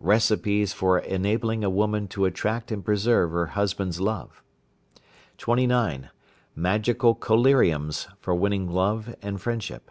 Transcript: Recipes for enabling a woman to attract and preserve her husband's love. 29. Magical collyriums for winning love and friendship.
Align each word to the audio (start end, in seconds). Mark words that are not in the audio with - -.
Recipes 0.00 0.72
for 0.72 1.00
enabling 1.00 1.62
a 1.62 1.68
woman 1.68 2.08
to 2.16 2.24
attract 2.24 2.72
and 2.72 2.82
preserve 2.82 3.30
her 3.32 3.48
husband's 3.48 4.00
love. 4.00 4.42
29. 5.36 6.08
Magical 6.56 7.14
collyriums 7.14 8.06
for 8.18 8.34
winning 8.34 8.70
love 8.70 9.14
and 9.20 9.38
friendship. 9.38 9.90